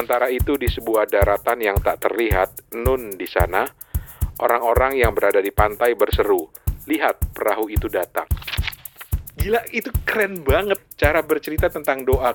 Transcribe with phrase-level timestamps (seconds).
[0.00, 3.68] Sementara itu di sebuah daratan yang tak terlihat, Nun di sana,
[4.40, 6.40] orang-orang yang berada di pantai berseru,
[6.88, 8.24] "Lihat, perahu itu datang."
[9.36, 12.32] Gila, itu keren banget cara bercerita tentang doa.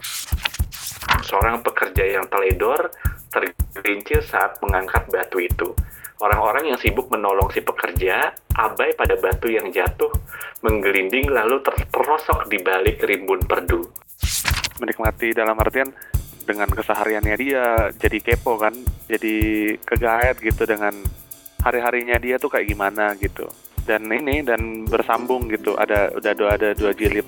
[1.26, 2.94] Seorang pekerja yang teledor
[3.34, 5.74] tergelincir saat mengangkat batu itu.
[6.22, 8.30] Orang-orang yang sibuk menolong si pekerja
[8.62, 10.14] abai pada batu yang jatuh,
[10.62, 13.90] menggelinding lalu terperosok di balik rimbun perdu.
[14.78, 15.90] Menikmati dalam artian
[16.46, 18.78] dengan kesehariannya dia jadi kepo kan,
[19.10, 19.36] jadi
[19.82, 20.94] kegaet gitu dengan
[21.66, 23.50] hari-harinya dia tuh kayak gimana gitu.
[23.86, 27.26] Dan ini dan bersambung gitu, ada udah dua ada dua jilid.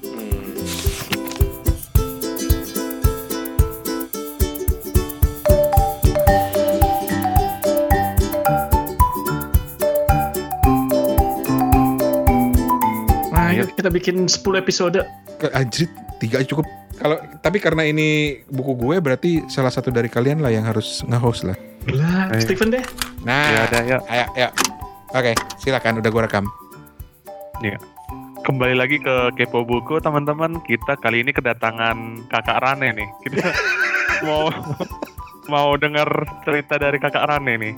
[13.33, 14.99] Nah, yuk kita bikin 10 episode.
[15.37, 16.65] Ke- Anjir, tiga cukup.
[16.97, 21.45] Kalau tapi karena ini buku gue berarti salah satu dari kalian lah yang harus nge-host
[21.45, 21.57] lah.
[21.93, 22.33] Lah.
[22.41, 22.83] Steven deh.
[23.23, 23.97] Nah, Ya ada ya.
[24.09, 24.49] ayo, ayo.
[25.13, 25.31] Oke,
[25.61, 26.45] silakan udah gue rekam.
[28.43, 30.59] Kembali lagi ke Kepo Buku teman-teman.
[30.63, 33.09] Kita kali ini kedatangan Kakak Rane nih.
[33.23, 33.45] Kita
[34.27, 34.49] mau
[35.47, 36.07] mau dengar
[36.43, 37.75] cerita dari Kakak Rane nih.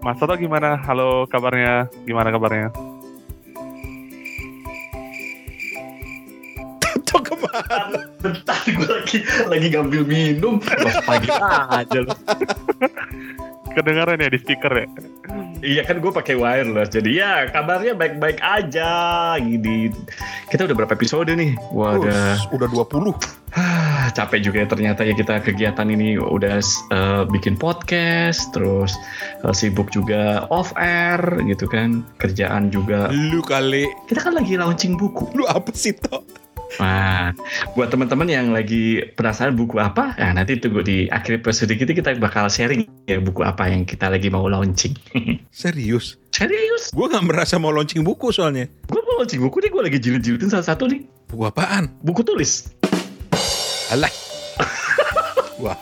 [0.00, 0.76] Mas Toto gimana?
[0.84, 1.88] Halo kabarnya?
[2.04, 2.68] Gimana kabarnya?
[8.22, 10.58] Bentar gue lagi lagi ngambil minum.
[10.60, 12.14] Wah, pagi aja lu.
[13.74, 14.86] Kedengaran ya di speaker ya?
[15.64, 16.94] Iya kan gue pakai wireless.
[16.94, 18.92] Jadi ya kabarnya baik-baik aja.
[19.40, 19.90] Gini.
[20.46, 21.58] Kita udah berapa episode nih?
[21.74, 23.10] Wah, udah udah 20.
[23.54, 26.58] Ah, capek juga ya ternyata ya kita kegiatan ini udah
[26.90, 28.94] eh, bikin podcast, terus
[29.46, 33.10] eh, sibuk juga off air gitu kan, kerjaan juga.
[33.14, 33.86] Lu kali.
[34.10, 35.30] Kita kan lagi launching buku.
[35.38, 36.43] Lu apa sih, Tok?
[36.82, 37.30] Nah,
[37.78, 42.10] buat teman-teman yang lagi penasaran buku apa, nah nanti tunggu di akhir episode kita kita
[42.18, 44.94] bakal sharing ya buku apa yang kita lagi mau launching.
[45.54, 46.18] Serius?
[46.34, 46.90] Serius?
[46.90, 48.66] Gue nggak merasa mau launching buku soalnya.
[48.90, 51.06] Gue mau launching buku nih, gue lagi jilid-jilidin salah satu nih.
[51.30, 51.94] Buku apaan?
[52.02, 52.66] Buku tulis.
[53.94, 54.10] Alah.
[55.62, 55.78] Wah.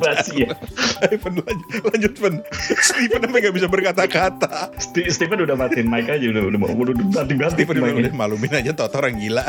[0.00, 0.56] Basi ya.
[1.00, 2.34] Pen, lanjut, lanjut, Pen.
[2.80, 4.72] Steven sampai gak bisa berkata-kata.
[4.80, 8.14] Ste- Steven udah matiin mic aja, udah, udah, mau udah, udah ganti-ganti Steven udah, udah
[8.16, 9.44] malumin aja, Toto orang gila.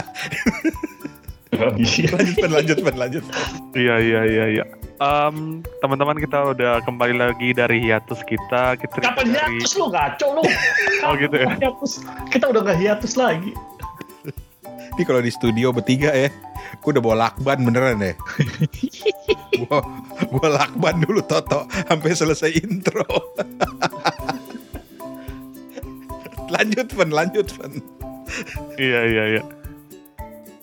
[1.52, 2.16] Iya.
[2.16, 3.24] Lanjut, Pen, lanjut, Pen, lanjut.
[3.76, 4.64] Iya iya iya iya.
[5.04, 8.80] Em, teman-teman kita udah kembali lagi dari hiatus kita.
[8.80, 10.44] Kita Kapan dari hiatus lu ngaco lu?
[11.06, 11.52] Oh, gitu ya?
[11.60, 12.08] Hiatus?
[12.32, 13.52] Kita udah gak hiatus lagi.
[14.96, 16.30] Ini kalau di studio bertiga ya,
[16.80, 18.14] gue udah bawa lakban beneran ya.
[19.66, 19.80] gua,
[20.30, 23.04] gua lakban dulu Toto sampai selesai intro.
[26.54, 27.80] lanjut Pen, lanjut Pen.
[28.80, 29.44] Iya iya iya.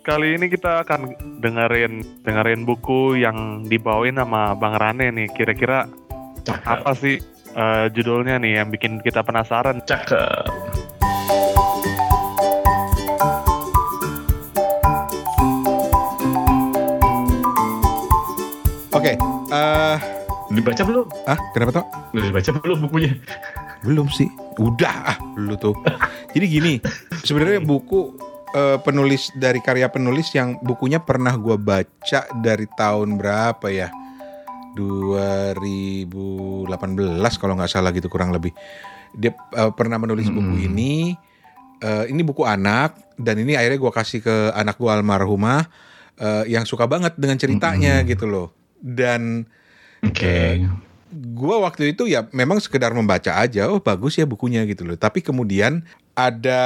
[0.09, 5.29] Kali ini kita akan dengerin dengerin buku yang dibawain sama Bang Rane nih.
[5.37, 5.85] Kira-kira
[6.65, 7.21] apa sih
[7.53, 9.85] eh, judulnya nih yang bikin kita penasaran?
[9.85, 10.49] Cakep.
[18.97, 19.13] Oke,
[19.53, 19.97] eh,
[20.49, 21.07] Dibaca belum?
[21.29, 21.87] ah kenapa Tok?
[22.17, 23.13] Udah dibaca belum bukunya?
[23.85, 24.33] Belum sih.
[24.57, 25.77] Udah ah, lu tuh.
[26.33, 26.75] Jadi gini,
[27.21, 33.67] sebenarnya buku eh, penulis dari karya penulis yang bukunya pernah gua baca dari tahun berapa
[33.69, 33.89] ya?
[34.75, 36.71] 2018
[37.41, 38.53] kalau nggak salah gitu kurang lebih.
[39.13, 40.67] Dia eh, pernah menulis buku Hmm.
[40.69, 41.17] ini.
[41.79, 45.67] Eh, ini buku anak dan ini akhirnya gua kasih ke anak gua almarhumah
[46.19, 48.07] eh, yang suka banget dengan ceritanya Hmm.
[48.11, 48.51] gitu loh.
[48.79, 49.47] Dan
[50.03, 50.63] Oke.
[51.11, 55.25] gua waktu itu ya memang sekedar membaca aja oh bagus ya bukunya gitu loh tapi
[55.25, 55.81] kemudian
[56.13, 56.61] ada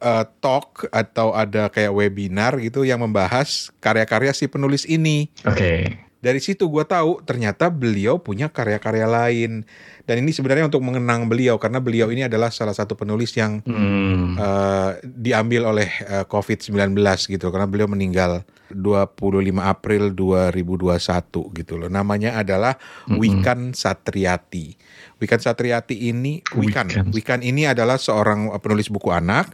[0.00, 6.00] eh, talk atau ada kayak webinar gitu yang membahas karya-karya si penulis ini Oke.
[6.18, 9.62] dari situ gua tahu ternyata beliau punya karya-karya lain
[10.04, 14.34] dan ini sebenarnya untuk mengenang beliau karena beliau ini adalah salah satu penulis yang Hmm.
[14.34, 16.96] eh, diambil oleh eh, COVID-19
[17.30, 19.10] gitu karena beliau meninggal 25
[19.58, 21.90] April 2021 gitu loh.
[21.90, 23.18] Namanya adalah Mm-mm.
[23.18, 24.78] Wikan Satriati.
[25.18, 26.86] Wikan Satriati ini Wikan.
[26.88, 27.06] Wikan.
[27.10, 29.52] Wikan ini adalah seorang penulis buku anak,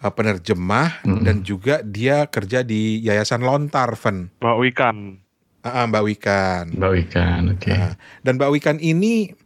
[0.00, 1.22] eh, penerjemah Mm-mm.
[1.22, 4.32] dan juga dia kerja di Yayasan Lontar Fen.
[4.40, 4.96] Mbak Wikan.
[5.60, 6.64] Ah, ah, Mbak Wikan.
[6.72, 7.68] Mbak Wikan, oke.
[7.68, 7.92] Nah,
[8.24, 9.36] dan Mbak Wikan ini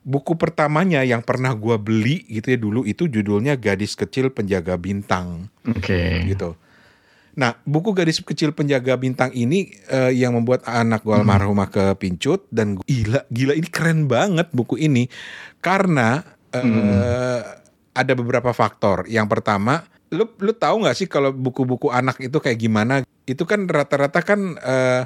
[0.00, 5.52] buku pertamanya yang pernah gua beli gitu ya dulu itu judulnya Gadis Kecil Penjaga Bintang
[5.68, 6.24] Oke.
[6.24, 6.56] gitu.
[7.36, 12.48] Nah, buku Gadis Kecil Penjaga Bintang ini eh, yang membuat anak gua almarhumah ke pincut
[12.48, 15.12] dan gua- gila gila ini keren banget buku ini
[15.60, 16.24] karena
[16.56, 17.40] eh,
[17.92, 19.04] ada beberapa faktor.
[19.10, 23.04] Yang pertama, lu lu tahu nggak sih kalau buku-buku anak itu kayak gimana?
[23.28, 25.02] Itu kan rata-rata kan eh,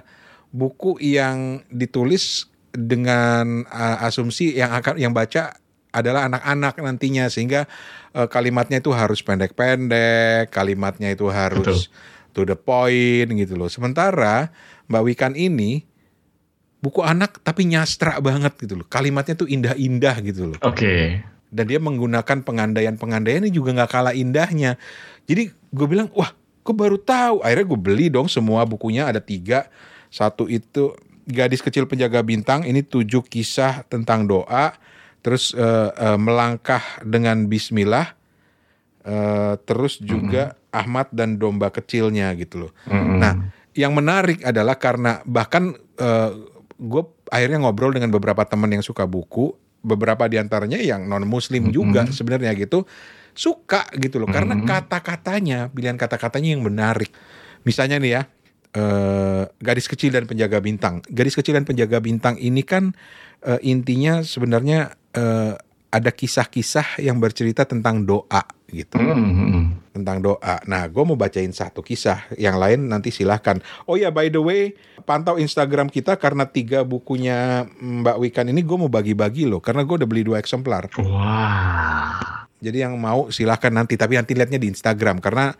[0.52, 5.60] buku yang ditulis dengan uh, asumsi yang akan yang baca
[5.92, 7.68] adalah anak-anak nantinya sehingga
[8.16, 11.92] uh, kalimatnya itu harus pendek-pendek, kalimatnya itu harus
[12.32, 13.68] to the point gitu loh.
[13.68, 14.48] Sementara
[14.88, 15.84] Mbak Wikan ini
[16.80, 18.86] buku anak tapi nyastra banget gitu loh.
[18.88, 20.58] Kalimatnya tuh indah-indah gitu loh.
[20.64, 21.20] Oke.
[21.52, 24.80] Dan dia menggunakan pengandaian-pengandaian ini juga nggak kalah indahnya.
[25.28, 26.32] Jadi gue bilang, wah,
[26.64, 27.44] kok baru tahu.
[27.44, 29.68] Akhirnya gue beli dong semua bukunya ada tiga.
[30.08, 30.96] Satu itu
[31.28, 32.64] gadis kecil penjaga bintang.
[32.64, 34.72] Ini tujuh kisah tentang doa.
[35.20, 38.16] Terus uh, uh, melangkah dengan Bismillah.
[39.02, 42.72] Uh, terus juga Ahmad dan domba kecilnya gitu loh.
[42.88, 43.20] Mm-mm.
[43.20, 46.30] Nah, yang menarik adalah karena bahkan uh,
[46.80, 49.52] gue akhirnya ngobrol dengan beberapa teman yang suka buku,
[49.82, 52.86] beberapa di antaranya yang non Muslim juga sebenarnya gitu
[53.32, 54.68] suka gitu loh, karena Mhm.
[54.68, 57.08] kata-katanya, pilihan kata-katanya yang menarik.
[57.64, 58.22] Misalnya nih ya,
[58.76, 61.00] eh, gadis kecil dan penjaga bintang.
[61.08, 62.92] Gadis kecil dan penjaga bintang ini kan
[63.42, 65.58] eh, intinya sebenarnya eh,
[65.92, 69.92] ada kisah-kisah yang bercerita tentang doa gitu Mm-mm.
[69.92, 70.56] tentang doa.
[70.64, 73.60] Nah, gue mau bacain satu kisah, yang lain nanti silahkan.
[73.84, 74.72] Oh ya, by the way,
[75.04, 80.00] pantau Instagram kita karena tiga bukunya Mbak Wikan ini gue mau bagi-bagi loh, karena gue
[80.00, 80.88] udah beli dua eksemplar.
[80.96, 82.48] Wah.
[82.62, 85.52] Jadi yang mau silahkan nanti, tapi nanti lihatnya di Instagram karena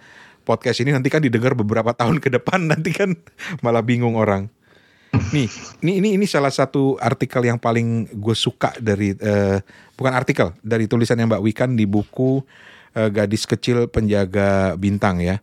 [0.43, 3.13] podcast ini nanti kan didengar beberapa tahun ke depan, nanti kan
[3.61, 4.49] malah bingung orang.
[5.13, 5.45] Nih,
[5.85, 9.61] ini ini ini salah satu artikel yang paling gue suka dari eh,
[9.93, 12.41] bukan artikel dari tulisan yang Mbak Wikan di buku
[12.97, 15.41] eh, Gadis Kecil Penjaga Bintang ya.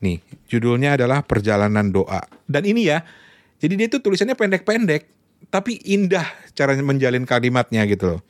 [0.00, 2.24] Nih, judulnya adalah Perjalanan Doa.
[2.48, 3.04] Dan ini ya,
[3.60, 5.04] jadi dia tuh tulisannya pendek-pendek,
[5.52, 6.24] tapi indah
[6.56, 8.20] cara menjalin kalimatnya gitu loh.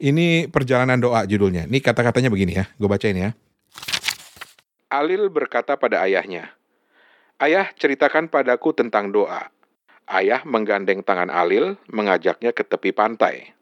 [0.00, 1.64] Ini Perjalanan Doa judulnya.
[1.64, 3.32] Ini kata-katanya begini ya, gue bacain ya.
[4.90, 6.50] Alil berkata pada ayahnya,
[7.40, 9.48] Ayah, ceritakan padaku tentang doa.
[10.04, 13.56] Ayah menggandeng tangan Alil, mengajaknya ke tepi pantai.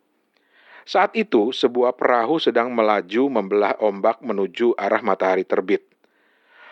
[0.88, 5.84] Saat itu, sebuah perahu sedang melaju membelah ombak menuju arah matahari terbit.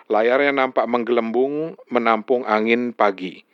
[0.09, 3.45] Layarnya nampak menggelembung menampung angin pagi.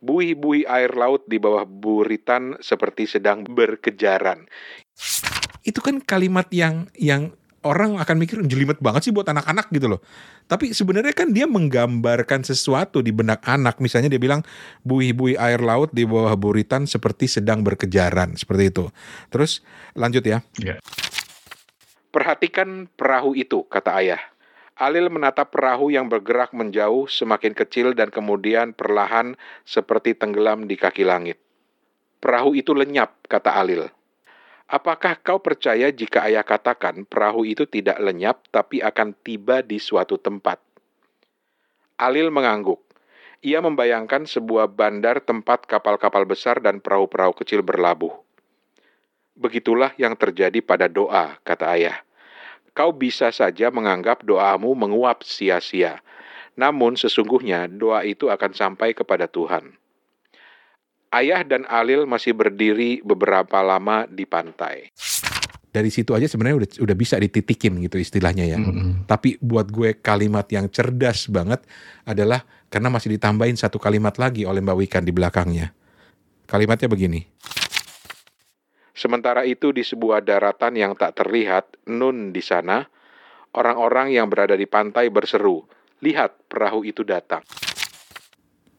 [0.00, 4.48] Buih-buih air laut di bawah buritan seperti sedang berkejaran.
[5.60, 10.00] Itu kan kalimat yang yang orang akan mikir jelimet banget sih buat anak-anak gitu loh.
[10.46, 13.82] Tapi sebenarnya kan dia menggambarkan sesuatu di benak anak.
[13.82, 14.46] Misalnya dia bilang
[14.86, 18.84] buih-buih air laut di bawah buritan seperti sedang berkejaran, seperti itu.
[19.32, 19.64] Terus
[19.98, 20.38] lanjut ya.
[20.62, 20.78] Ya.
[22.08, 24.22] Perhatikan perahu itu, kata ayah.
[24.78, 29.34] Alil menatap perahu yang bergerak menjauh semakin kecil dan kemudian perlahan
[29.66, 31.42] seperti tenggelam di kaki langit.
[32.22, 33.90] Perahu itu lenyap, kata Alil.
[34.68, 40.20] Apakah kau percaya jika ayah katakan perahu itu tidak lenyap tapi akan tiba di suatu
[40.20, 40.60] tempat?
[41.96, 42.76] Alil mengangguk.
[43.40, 48.12] Ia membayangkan sebuah bandar tempat kapal-kapal besar dan perahu-perahu kecil berlabuh.
[49.40, 52.04] Begitulah yang terjadi pada doa, kata ayah.
[52.76, 56.04] Kau bisa saja menganggap doamu menguap sia-sia.
[56.60, 59.80] Namun sesungguhnya doa itu akan sampai kepada Tuhan.
[61.08, 64.92] Ayah dan Alil masih berdiri beberapa lama di pantai.
[65.68, 68.58] Dari situ aja sebenarnya udah udah bisa dititikin gitu istilahnya ya.
[68.60, 69.08] Mm-mm.
[69.08, 71.64] Tapi buat gue kalimat yang cerdas banget
[72.04, 75.72] adalah karena masih ditambahin satu kalimat lagi oleh Mbak Wikan di belakangnya.
[76.48, 77.20] Kalimatnya begini.
[78.96, 82.82] Sementara itu di sebuah daratan yang tak terlihat, Nun di sana,
[83.54, 85.62] orang-orang yang berada di pantai berseru,
[86.02, 87.44] "Lihat, perahu itu datang."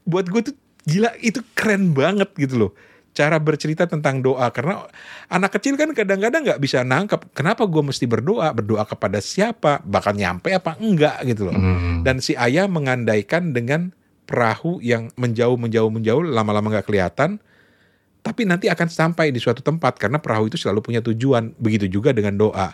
[0.10, 0.56] buat gue tuh
[0.90, 2.72] gila itu keren banget gitu loh.
[3.14, 4.50] Cara bercerita tentang doa.
[4.50, 4.86] Karena
[5.30, 8.50] anak kecil kan kadang-kadang nggak bisa nangkep kenapa gue mesti berdoa?
[8.54, 9.86] Berdoa kepada siapa?
[9.86, 11.56] Bahkan nyampe apa enggak gitu loh.
[11.56, 12.02] Mm.
[12.02, 13.94] dan si ayah mengandaikan dengan
[14.26, 17.38] perahu yang menjauh menjauh menjauh lama-lama nggak kelihatan.
[18.20, 21.54] Tapi nanti akan sampai di suatu tempat karena perahu itu selalu punya tujuan.
[21.58, 22.74] Begitu juga dengan doa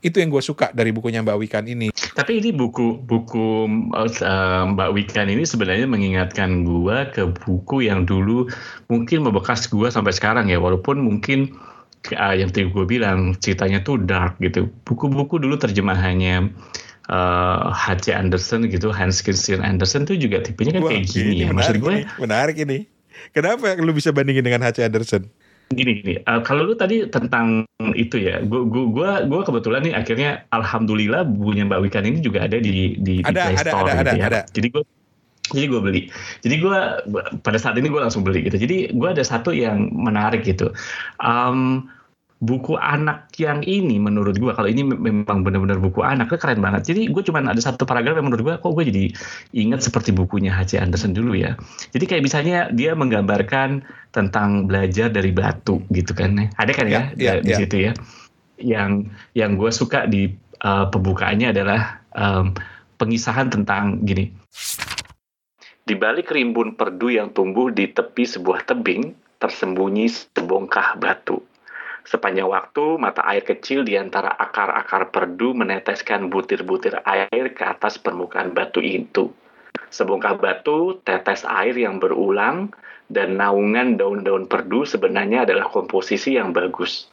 [0.00, 4.90] itu yang gue suka dari bukunya Mbak Wikan ini Tapi ini buku buku uh, Mbak
[4.96, 8.48] Wikan ini sebenarnya mengingatkan gua ke buku yang dulu
[8.88, 11.54] mungkin membekas gua sampai sekarang ya walaupun mungkin
[12.16, 14.72] uh, yang tadi gue bilang ceritanya tuh dark gitu.
[14.88, 16.48] Buku-buku dulu terjemahannya
[17.12, 18.16] uh, H.C.
[18.16, 21.52] Anderson gitu, Hans Christian Andersen tuh juga tipenya kan Wah, kayak gini ya.
[21.52, 22.78] Maksud menarik gue ini, menarik ini
[23.36, 24.86] kenapa lu bisa bandingin dengan H.C.
[24.86, 25.28] Anderson
[25.70, 27.62] gini gini uh, kalau lu tadi tentang
[27.94, 32.42] itu ya gua gua gua, gua kebetulan nih akhirnya alhamdulillah bukunya Mbak Wikan ini juga
[32.42, 34.26] ada di di, di Ada, Play ada, Store ada, gitu ada, ya.
[34.26, 34.40] ada.
[34.50, 34.82] jadi gua
[35.50, 36.02] jadi gue beli
[36.46, 36.78] jadi gua
[37.42, 40.70] pada saat ini gue langsung beli gitu jadi gua ada satu yang menarik gitu
[41.22, 41.86] um,
[42.40, 46.88] buku anak yang ini menurut gue kalau ini memang benar-benar buku anak itu keren banget.
[46.88, 49.04] Jadi gue cuma ada satu paragraf yang menurut gue kok gue jadi
[49.52, 50.80] ingat seperti bukunya H.C.
[50.80, 51.52] Anderson dulu ya.
[51.92, 53.84] Jadi kayak misalnya dia menggambarkan
[54.16, 56.48] tentang belajar dari batu gitu kan.
[56.56, 57.56] Ada kan ya, ya, ya di ya.
[57.60, 57.92] situ ya.
[58.56, 60.32] Yang yang gue suka di
[60.64, 62.56] uh, pembukaannya adalah um,
[62.96, 64.32] pengisahan tentang gini.
[65.84, 71.49] Di balik rimbun perdu yang tumbuh di tepi sebuah tebing, tersembunyi sebongkah batu
[72.04, 78.56] Sepanjang waktu, mata air kecil di antara akar-akar perdu meneteskan butir-butir air ke atas permukaan
[78.56, 79.28] batu itu.
[79.90, 82.72] Sebongkah batu, tetes air yang berulang,
[83.10, 87.10] dan naungan daun-daun perdu sebenarnya adalah komposisi yang bagus.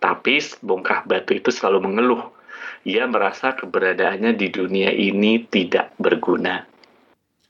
[0.00, 2.22] Tapi sebongkah batu itu selalu mengeluh.
[2.84, 6.73] Ia merasa keberadaannya di dunia ini tidak berguna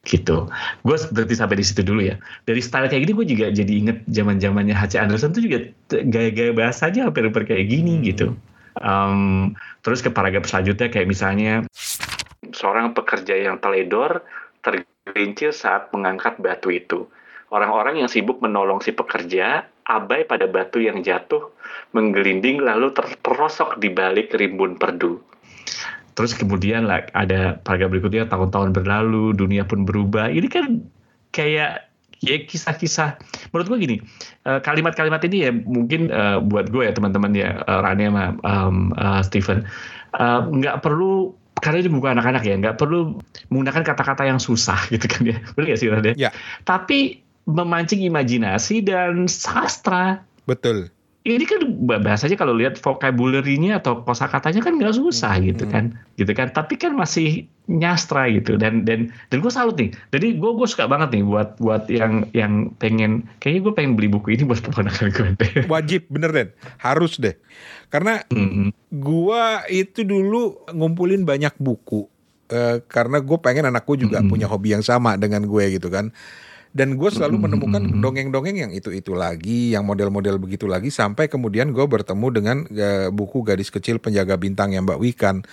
[0.04, 0.48] gitu.
[0.84, 2.16] Gue berarti sampai di situ dulu ya.
[2.44, 5.00] Dari style kayak gini gue juga jadi inget zaman zamannya H.C.
[5.00, 5.58] Anderson tuh juga
[5.90, 8.04] gaya-gaya bahasanya hampir-hampir kayak gini hmm.
[8.08, 8.26] gitu.
[8.80, 9.54] Um,
[9.86, 11.62] terus ke paragraf selanjutnya kayak misalnya
[12.50, 14.26] seorang pekerja yang teledor
[14.60, 17.06] tergelincir saat mengangkat batu itu.
[17.54, 21.52] Orang-orang yang sibuk menolong si pekerja abai pada batu yang jatuh,
[21.92, 25.20] menggelinding lalu terperosok di balik rimbun perdu.
[26.14, 30.30] Terus kemudian like, ada paragraf berikutnya tahun-tahun berlalu, dunia pun berubah.
[30.30, 30.82] Ini kan
[31.34, 31.90] kayak
[32.22, 33.18] ya kisah-kisah.
[33.50, 33.96] Menurut gue gini,
[34.46, 38.76] eh, kalimat-kalimat ini ya mungkin uh, buat gue ya teman-teman ya uh, Rani sama um,
[38.96, 39.68] uh, Stephen
[40.54, 43.18] nggak uh, perlu karena ini bukan anak-anak ya nggak perlu
[43.50, 46.12] menggunakan kata-kata yang susah gitu kan ya benar gak sih Rani?
[46.16, 46.30] Ya.
[46.64, 50.24] Tapi memancing imajinasi dan sastra.
[50.48, 50.94] Betul
[51.24, 51.64] ini kan
[52.04, 56.52] bahasanya kalau lihat vocabulary-nya atau kosakatanya kan nggak susah hmm, gitu kan gitu kan.
[56.52, 58.60] Tapi kan masih nyastra gitu.
[58.60, 59.88] Dan dan dan gue salut nih.
[60.12, 64.12] Jadi gue gue suka banget nih buat buat yang yang pengen kayaknya gue pengen beli
[64.12, 65.52] buku ini buat keponakan gue deh.
[65.72, 66.48] Wajib bener deh
[66.84, 67.40] harus deh.
[67.88, 68.92] Karena hmm.
[68.92, 72.04] gue itu dulu ngumpulin banyak buku
[72.52, 74.28] uh, karena gue pengen anak gue juga hmm.
[74.28, 76.12] punya hobi yang sama dengan gue gitu kan
[76.74, 81.86] dan gue selalu menemukan dongeng-dongeng yang itu-itu lagi, yang model-model begitu lagi, sampai kemudian gue
[81.86, 85.46] bertemu dengan uh, buku Gadis Kecil Penjaga Bintang yang Mbak Wikan.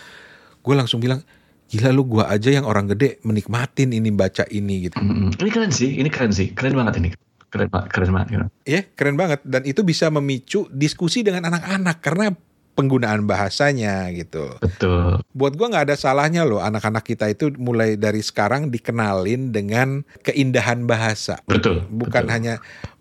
[0.66, 1.22] Gue langsung bilang,
[1.70, 4.98] gila lu gue aja yang orang gede menikmatin ini baca ini gitu.
[4.98, 7.10] Ini keren sih, ini keren sih, keren banget ini.
[7.54, 8.28] Keren, keren banget.
[8.32, 9.46] Iya, yeah, keren banget.
[9.46, 12.34] Dan itu bisa memicu diskusi dengan anak-anak karena
[12.74, 14.56] penggunaan bahasanya gitu.
[14.64, 15.20] Betul.
[15.36, 20.88] Buat gua nggak ada salahnya loh anak-anak kita itu mulai dari sekarang dikenalin dengan keindahan
[20.88, 21.40] bahasa.
[21.46, 21.84] Betul.
[21.92, 22.34] Bukan betul.
[22.34, 22.54] hanya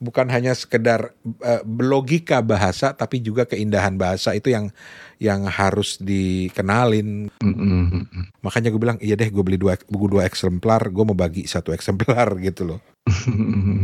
[0.03, 4.73] bukan hanya sekedar uh, logika bahasa tapi juga keindahan bahasa itu yang
[5.21, 7.29] yang harus dikenalin.
[7.45, 8.41] Mm-hmm.
[8.41, 11.77] Makanya gue bilang iya deh gue beli dua buku dua eksemplar, gue mau bagi satu
[11.77, 12.81] eksemplar gitu loh.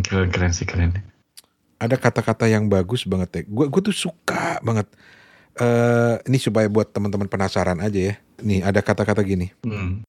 [0.02, 0.96] keren, keren sih keren.
[1.76, 3.42] Ada kata-kata yang bagus banget ya.
[3.44, 4.88] Gue gue tuh suka banget
[5.60, 8.14] uh, ini supaya buat teman-teman penasaran aja ya.
[8.44, 9.52] Nih ada kata-kata gini.
[9.64, 10.04] Hmm.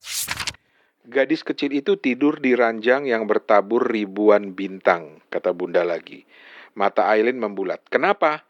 [1.08, 6.27] Gadis kecil itu tidur di ranjang yang bertabur ribuan bintang, kata bunda lagi.
[6.75, 7.80] Mata Aileen membulat.
[7.88, 8.44] Kenapa?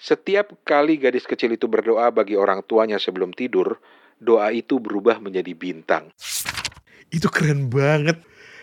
[0.00, 3.82] Setiap kali gadis kecil itu berdoa bagi orang tuanya sebelum tidur,
[4.16, 6.08] doa itu berubah menjadi bintang.
[7.12, 8.22] Itu keren banget.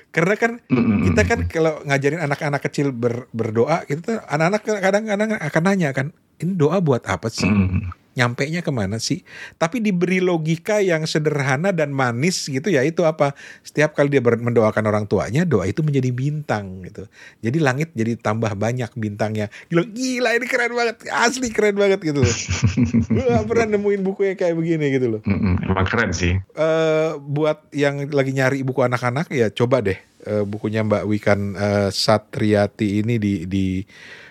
[0.10, 0.64] Karena kan
[1.04, 6.53] kita kan kalau ngajarin anak-anak kecil ber, berdoa, kita anak-anak kadang-kadang akan nanya kan, ini
[6.53, 7.50] doa buat apa sih?
[7.50, 7.94] Mm.
[8.17, 9.22] Nyampe nya ke mana sih?
[9.62, 13.38] Tapi diberi logika yang sederhana dan manis gitu ya itu apa?
[13.62, 17.06] Setiap kali dia mendoakan orang tuanya, doa itu menjadi bintang gitu.
[17.46, 19.53] Jadi langit jadi tambah banyak bintangnya.
[19.70, 22.25] Gila, gila ini keren banget, asli keren banget gitu.
[23.13, 25.22] Gue pernah nemuin buku yang kayak begini gitu loh.
[25.22, 26.41] Mm emang keren sih.
[26.58, 31.89] Uh, buat yang lagi nyari buku anak-anak ya coba deh uh, bukunya Mbak Wikan uh,
[31.94, 33.82] Satriati ini di di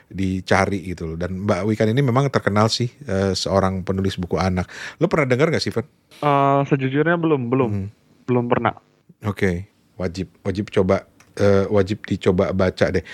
[0.06, 1.16] dicari gitu loh.
[1.18, 4.70] Dan Mbak Wikan ini memang terkenal sih uh, seorang penulis buku anak.
[5.02, 5.86] Lo pernah dengar gak sih, Fen?
[6.22, 7.88] Uh, sejujurnya belum, belum, hmm.
[8.26, 8.74] belum pernah.
[9.26, 9.56] Oke, okay.
[9.98, 11.08] wajib, wajib coba,
[11.40, 13.04] uh, wajib dicoba baca deh.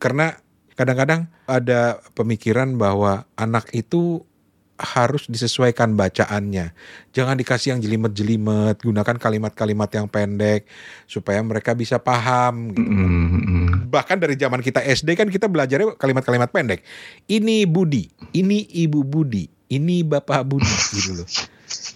[0.00, 0.32] Karena
[0.74, 4.24] kadang-kadang ada pemikiran bahwa anak itu
[4.74, 6.74] harus disesuaikan bacaannya.
[7.14, 10.66] Jangan dikasih yang jelimet-jelimet, gunakan kalimat-kalimat yang pendek
[11.06, 12.74] supaya mereka bisa paham.
[12.74, 12.82] Gitu.
[12.82, 13.73] Mm-hmm.
[13.94, 16.82] Bahkan dari zaman kita SD kan kita belajarnya kalimat-kalimat pendek.
[17.30, 21.28] Ini Budi, ini Ibu Budi, ini Bapak Budi gitu loh.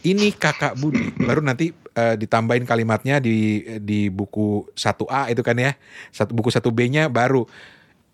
[0.06, 1.10] Ini kakak Budi.
[1.18, 5.74] Baru nanti uh, ditambahin kalimatnya di di buku 1A itu kan ya.
[6.14, 7.50] Satu buku 1B-nya baru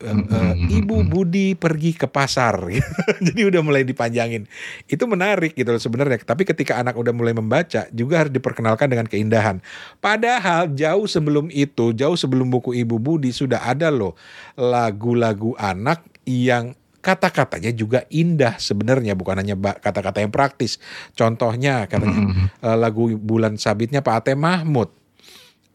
[0.03, 2.59] uh, Ibu Budi pergi ke pasar,
[3.27, 4.49] jadi udah mulai dipanjangin.
[4.91, 6.19] Itu menarik gitu loh sebenarnya.
[6.21, 9.63] Tapi ketika anak udah mulai membaca, juga harus diperkenalkan dengan keindahan.
[10.03, 14.19] Padahal jauh sebelum itu, jauh sebelum buku Ibu Budi sudah ada loh
[14.59, 16.75] lagu-lagu anak yang
[17.05, 20.81] kata-katanya juga indah sebenarnya bukan hanya kata-kata yang praktis.
[21.13, 22.47] Contohnya katanya Mm.
[22.65, 24.89] eh, lagu Bulan Sabitnya Pak Ate Mahmud.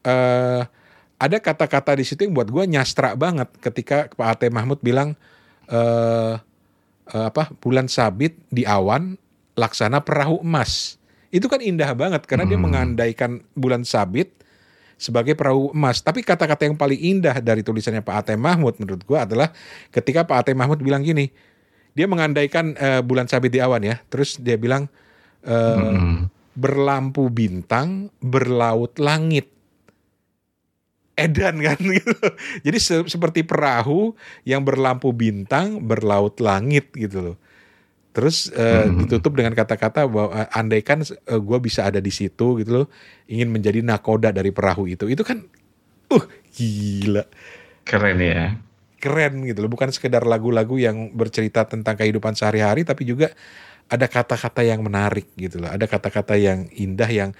[0.01, 0.78] Eh
[1.19, 5.19] ada kata-kata di situ yang buat gue nyastra banget ketika Pak Ate Mahmud bilang
[5.67, 6.35] eh
[7.09, 9.19] eh, apa Bulan Sabit di awan
[9.53, 10.95] laksana perahu emas.
[11.29, 12.71] Itu kan indah banget karena dia Hmm.
[12.71, 14.31] mengandaikan Bulan Sabit
[14.95, 15.99] sebagai perahu emas.
[15.99, 19.51] Tapi kata-kata yang paling indah dari tulisannya Pak Ate Mahmud menurut gua adalah
[19.91, 21.27] ketika Pak Ate Mahmud bilang gini,
[21.91, 23.99] dia mengandaikan eh, bulan sabit di awan ya.
[24.07, 24.87] Terus dia bilang
[25.43, 26.31] eh, Mm.
[26.55, 29.51] berlampu bintang, berlaut langit.
[31.19, 32.13] Edan kan gitu.
[32.63, 34.15] Jadi se- seperti perahu
[34.47, 37.37] yang berlampu bintang, berlaut langit gitu loh.
[38.09, 39.05] Terus eh, Hmm.
[39.05, 42.87] ditutup dengan kata-kata bahwa eh, andaikan eh, gua bisa ada di situ gitu loh,
[43.29, 45.05] ingin menjadi nakoda dari perahu itu.
[45.05, 45.45] Itu kan
[46.09, 46.25] uh
[46.57, 47.23] gila.
[47.85, 48.57] Keren ya.
[48.99, 53.31] Keren gitu loh, bukan sekedar lagu-lagu yang bercerita tentang kehidupan sehari-hari tapi juga
[53.89, 55.71] ada kata-kata yang menarik gitu loh.
[55.71, 57.31] Ada kata-kata yang indah yang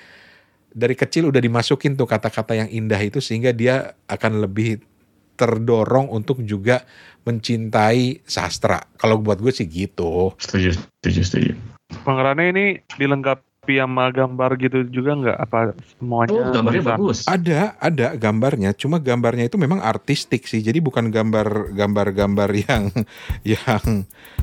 [0.69, 4.81] dari kecil udah dimasukin tuh kata-kata yang indah itu sehingga dia akan lebih
[5.39, 6.83] terdorong untuk juga
[7.23, 8.83] mencintai sastra.
[8.99, 10.35] Kalau buat gue sih gitu.
[10.35, 11.51] Setuju, setuju, setuju.
[12.03, 12.65] Pengerannya ini
[12.99, 15.37] dilengkapi sama gambar gitu juga nggak?
[15.37, 15.57] Apa
[15.99, 16.39] semuanya?
[16.39, 16.97] Oh, gambarnya tulisan?
[16.97, 17.19] bagus.
[17.27, 18.71] Ada, ada gambarnya.
[18.73, 20.63] Cuma gambarnya itu memang artistik sih.
[20.63, 22.89] Jadi bukan gambar gambar-gambar yang
[23.59, 23.83] yang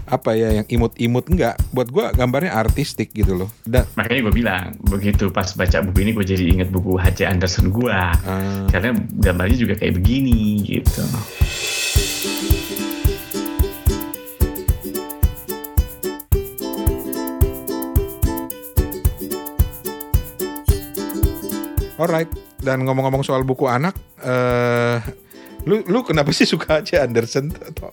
[0.07, 1.59] apa ya, yang imut-imut enggak.
[1.75, 3.51] Buat gua gambarnya artistik gitu loh.
[3.67, 7.25] Dan Makanya gue bilang, begitu pas baca buku ini gue jadi inget buku H.C.
[7.27, 7.91] Anderson gue.
[7.91, 11.01] eh, Karena gambarnya juga kayak begini gitu.
[21.97, 22.29] Alright.
[22.57, 24.99] Dan ngomong-ngomong soal buku anak, eh
[25.67, 26.95] lu lu kenapa sih suka H.
[26.97, 27.51] Anderson?
[27.53, 27.93] Atau-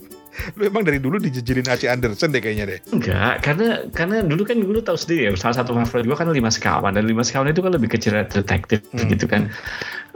[0.58, 1.86] Lu emang dari dulu dijejerin H.
[1.86, 2.80] Anderson deh kayaknya deh.
[2.90, 6.50] Enggak, karena karena dulu kan dulu tahu sendiri ya, salah satu favorit gue kan lima
[6.50, 9.14] sekawan dan lima sekawan itu kan lebih ke cerita detektif Hmm.
[9.14, 9.54] gitu kan.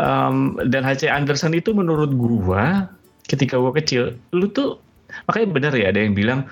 [0.02, 1.06] Um, dan H.C.
[1.06, 2.90] Anderson itu menurut gua
[3.30, 4.82] ketika gua kecil, lu tuh
[5.30, 6.50] makanya benar ya ada yang bilang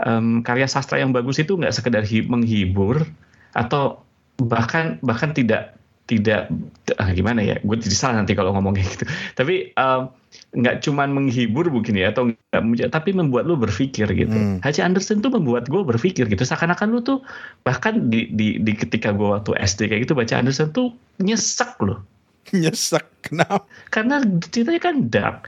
[0.00, 3.10] um, karya sastra yang bagus itu nggak sekedar hi- menghibur
[3.52, 4.06] atau
[4.38, 6.50] bahkan bahkan tidak tidak
[6.96, 10.10] ah, gimana ya gue jadi salah nanti kalau ngomong kayak gitu tapi um,
[10.52, 14.58] nggak cuman menghibur mungkin ya atau nggak menja- tapi membuat lu berpikir gitu Hmm.
[14.58, 14.82] H.C.
[14.82, 17.18] Anderson tuh membuat gue berpikir gitu seakan-akan lu tuh
[17.62, 22.02] bahkan di, di, di ketika gue waktu SD kayak gitu baca Anderson tuh nyesek loh
[22.50, 23.06] Nyesek.
[23.22, 23.62] Kenapa?
[23.88, 25.38] karena ceritanya kan dark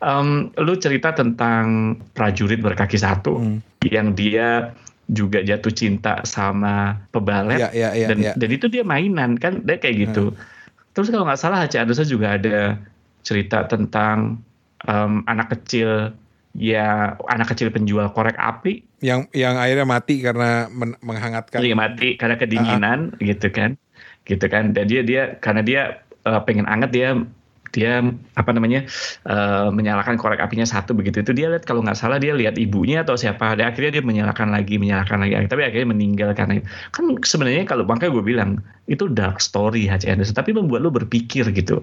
[0.00, 3.60] Em, lu cerita tentang prajurit berkaki satu Hmm.
[3.82, 4.72] yang dia
[5.10, 7.58] juga jatuh cinta sama pebalet.
[7.58, 8.32] Ya, ya, ya, dan ya.
[8.38, 9.62] dan itu dia mainan kan?
[9.66, 10.34] Dia kayak gitu.
[10.94, 11.82] Terus kalau nggak salah H.C.
[11.82, 12.78] Anderson juga ada
[13.22, 14.40] cerita tentang
[14.86, 16.14] em, anak kecil
[16.54, 18.82] ya anak kecil penjual korek api.
[19.02, 21.62] Yang yang akhirnya mati karena men- menghangatkan.
[21.62, 23.74] dia mati karena kedinginan gitu kan?
[24.26, 24.74] Gitu kan?
[24.74, 25.82] Dan dia dia karena dia
[26.26, 27.08] eh, pengen anget dia
[27.70, 28.02] dia
[28.34, 28.86] apa namanya
[29.26, 31.22] eh, menyalakan korek apinya satu begitu.
[31.22, 33.54] Itu dia lihat kalau nggak salah dia lihat ibunya atau siapa.
[33.54, 35.34] Dan akhirnya dia menyalakan lagi menyalakan lagi.
[35.46, 38.50] Tapi akhirnya meninggal karena kan sebenarnya kalau makanya gue bilang
[38.90, 40.10] itu dark story H.C.
[40.10, 40.34] Anderson.
[40.34, 41.82] Tapi membuat lu berpikir gitu.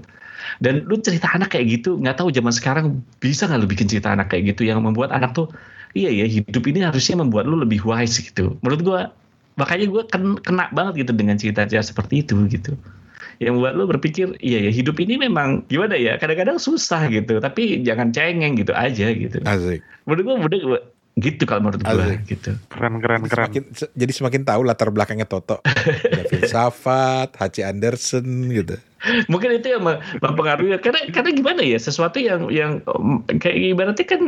[0.64, 2.86] Dan lu cerita anak kayak gitu nggak tahu zaman sekarang
[3.20, 5.52] bisa nggak lu bikin cerita anak kayak gitu yang membuat anak tuh
[5.98, 8.56] iya ya hidup ini harusnya membuat lu lebih wise gitu.
[8.64, 9.02] Menurut gua
[9.58, 10.04] makanya gue
[10.46, 12.78] kena banget gitu dengan cerita-cerita seperti itu gitu
[13.38, 17.86] yang buat lo berpikir iya ya hidup ini memang gimana ya kadang-kadang susah gitu tapi
[17.86, 19.86] jangan cengeng gitu aja gitu Asik.
[20.10, 20.80] menurut gue menurut gua,
[21.18, 22.20] gitu kalau menurut gue Asik.
[22.30, 23.50] gitu Keren keren keren.
[23.50, 25.62] Semakin, se- jadi semakin tahu latar belakangnya Toto.
[26.14, 27.66] Ada filsafat, H.C.
[27.66, 28.78] Anderson gitu.
[29.32, 30.78] mungkin itu yang mem- mempengaruhi.
[30.82, 32.82] Karena karena gimana ya sesuatu yang yang
[33.38, 34.22] kayak ibaratnya kan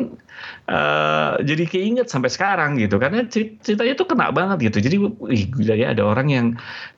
[0.69, 3.01] eh, jadi keinget sampai sekarang gitu.
[3.01, 4.77] Karena cer- ceritanya tuh kena banget gitu.
[4.85, 6.47] Jadi wih gila ya ada orang yang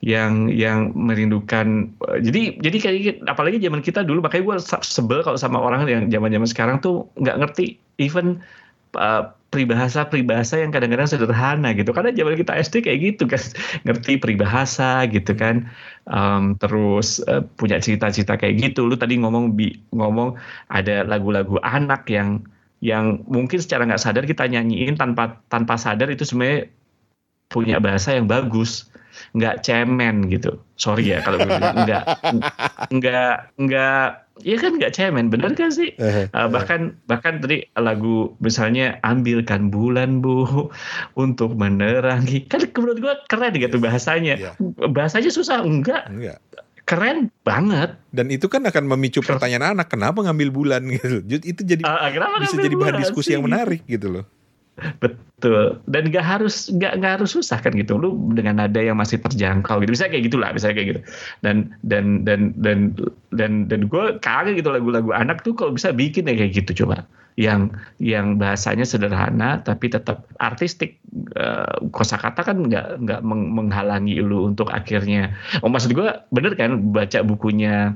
[0.03, 5.37] yang yang merindukan eh, jadi jadi kayak apalagi zaman kita dulu makanya gue sebel kalau
[5.39, 8.41] sama orang yang zaman zaman sekarang tuh nggak ngerti even
[8.97, 11.91] uh, peribahasa peribahasa yang kadang-kadang sederhana gitu.
[11.91, 13.43] Karena zaman kita SD kayak gitu kan.
[13.83, 15.67] Ngerti peribahasa gitu kan.
[16.07, 18.87] Um, terus uh, punya cerita-cerita kayak gitu.
[18.87, 20.39] Lu tadi ngomong bi ngomong
[20.71, 22.41] ada lagu-lagu anak yang
[22.81, 26.71] yang mungkin secara nggak sadar kita nyanyiin tanpa tanpa sadar itu sebenarnya
[27.51, 28.87] punya bahasa yang bagus.
[29.35, 30.55] Nggak cemen gitu.
[30.79, 32.03] Sorry ya kalau nggak
[32.95, 34.07] nggak nggak
[34.41, 35.93] ya kan nggak cemen bener kan sih
[36.31, 40.67] Uh, bahkan bahkan tadi lagu misalnya ambilkan bulan bu
[41.15, 44.51] untuk menerangi kan menurut gua keren gitu bahasanya Iya.
[44.87, 46.39] bahasanya susah enggak enggak.
[46.81, 51.23] keren banget Dan itu kan akan memicu pertanyaan anak, kenapa ngambil bulan gitu.
[51.23, 52.11] Itu jadi Uh,
[52.43, 53.33] bisa jadi bahan bulan diskusi sih?
[53.39, 54.25] yang menarik gitu loh.
[54.79, 55.83] Betul.
[55.85, 57.99] Dan nggak harus nggak nggak harus susah kan gitu.
[57.99, 59.91] Lu dengan nada yang masih terjangkau gitu.
[59.93, 61.01] Bisa kayak gitulah, bisa kayak gitu.
[61.43, 62.95] Dan dan dan dan
[63.35, 67.05] dan dan gue kangen gitu lagu-lagu anak tuh kalau bisa bikin ya kayak gitu coba.
[67.39, 67.71] Yang
[68.03, 70.97] yang bahasanya sederhana tapi tetap artistik.
[71.35, 75.35] Uh, kosakata kan nggak nggak meng menghalangi lu untuk akhirnya.
[75.59, 77.95] Oh maksud gue bener kan baca bukunya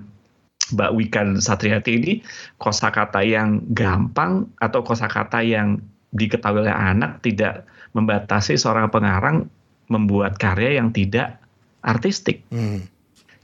[0.74, 2.14] Mbak Wikan Satriati ini
[2.58, 5.78] kosakata yang gampang atau kosakata yang
[6.16, 9.48] diketahui oleh anak tidak membatasi seorang pengarang
[9.92, 11.38] membuat karya yang tidak
[11.86, 12.42] artistik.
[12.50, 12.88] Hmm.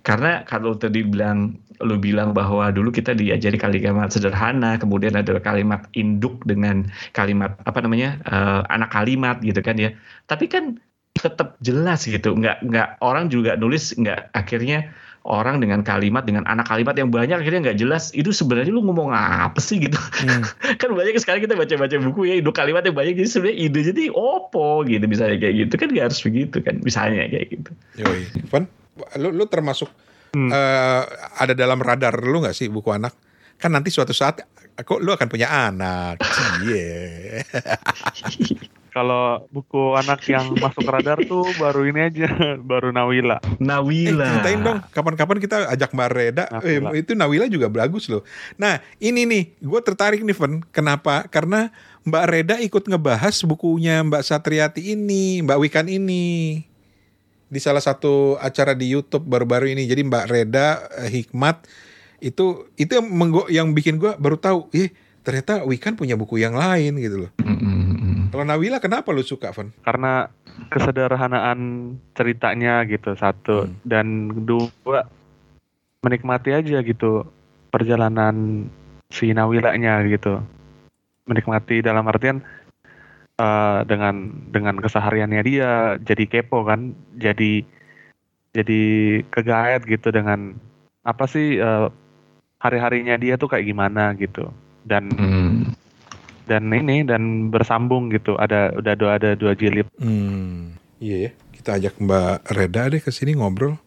[0.02, 5.86] Karena kalau tadi bilang lu bilang bahwa dulu kita diajari kalimat sederhana, kemudian ada kalimat
[5.98, 9.94] induk dengan kalimat apa namanya uh, anak kalimat gitu kan ya.
[10.30, 10.78] Tapi kan
[11.18, 14.90] tetap jelas gitu, nggak nggak orang juga nulis nggak akhirnya
[15.22, 19.14] orang dengan kalimat dengan anak kalimat yang banyak akhirnya nggak jelas itu sebenarnya lu ngomong
[19.14, 19.78] apa sih?
[19.78, 19.98] gitu.
[19.98, 20.42] Hmm.
[20.82, 24.04] kan banyak sekali kita baca-baca buku ya itu kalimat yang banyak jadi sebenarnya ide jadi
[24.10, 25.74] opo gitu misalnya kayak gitu.
[25.78, 27.72] Kan nggak harus begitu kan misalnya kayak gitu.
[28.02, 28.22] Yoi.
[28.50, 28.64] Van,
[29.22, 29.90] lu, lu termasuk
[30.34, 30.50] hmm.
[30.50, 31.04] uh,
[31.38, 33.14] ada dalam radar lu nggak sih buku anak?
[33.62, 34.42] Kan nanti suatu saat
[34.74, 36.18] aku lu akan punya anak?
[36.26, 37.46] Cie
[38.92, 42.28] Kalau buku anak yang masuk radar tuh baru ini aja,
[42.72, 43.40] baru Nawila.
[43.56, 44.28] Nawila.
[44.28, 46.44] Eh, ceritain dong, kapan-kapan kita ajak Mbak Reda.
[46.60, 48.28] Eh, itu Nawila juga bagus loh.
[48.60, 50.60] Nah, ini nih, gue tertarik nih, Ven.
[50.76, 51.24] Kenapa?
[51.32, 51.72] Karena
[52.04, 56.60] Mbak Reda ikut ngebahas bukunya Mbak Satriati ini, Mbak Wikan ini.
[57.48, 59.88] Di salah satu acara di YouTube baru-baru ini.
[59.88, 61.64] Jadi Mbak Reda eh, Hikmat
[62.20, 63.08] itu itu yang,
[63.48, 64.92] yang bikin gue baru tahu, eh
[65.24, 67.32] ternyata Wikan punya buku yang lain gitu loh.
[67.40, 67.81] Mm -hmm
[68.32, 69.76] kalau Nawila kenapa lu suka, Van?
[69.84, 70.32] Karena
[70.72, 73.84] kesederhanaan ceritanya gitu satu hmm.
[73.84, 75.04] dan dua
[76.02, 77.28] menikmati aja gitu
[77.70, 78.66] perjalanan
[79.12, 80.40] si Nawilanya gitu.
[81.28, 82.40] Menikmati dalam artian
[83.38, 87.68] uh, dengan dengan kesehariannya dia jadi kepo kan, jadi
[88.56, 88.82] jadi
[89.28, 90.56] kegaet gitu dengan
[91.04, 91.92] apa sih uh,
[92.64, 94.48] hari-harinya dia tuh kayak gimana gitu.
[94.88, 95.82] Dan hmm
[96.52, 98.36] dan ini dan bersambung gitu.
[98.36, 99.88] Ada udah ada, ada dua jilid.
[99.96, 101.32] Hmm, iya ya.
[101.56, 103.80] Kita ajak Mbak Reda deh ke sini ngobrol.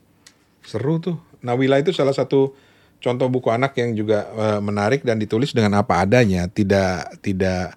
[0.64, 1.20] Seru tuh.
[1.44, 2.57] Nawila itu salah satu
[3.05, 7.77] contoh buku anak yang juga uh, menarik dan ditulis dengan apa adanya, tidak tidak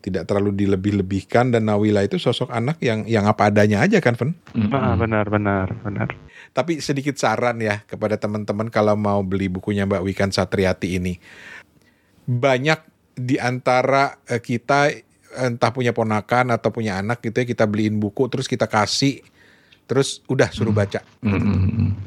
[0.00, 4.32] tidak terlalu dilebih-lebihkan dan Nawila itu sosok anak yang yang apa adanya aja kan, Fen?
[4.72, 6.08] Ah, benar, benar, benar.
[6.56, 11.20] Tapi sedikit saran ya kepada teman-teman kalau mau beli bukunya Mbak Wikan Satriati ini.
[12.24, 12.89] Banyak
[13.20, 14.90] di antara uh, kita
[15.30, 19.22] entah punya ponakan atau punya anak gitu ya kita beliin buku terus kita kasih
[19.86, 20.80] terus udah suruh hmm.
[20.82, 21.00] baca.
[21.22, 21.98] Mm.